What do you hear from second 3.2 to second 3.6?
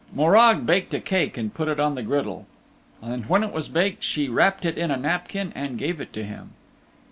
when it